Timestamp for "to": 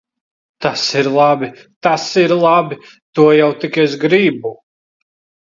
3.19-3.27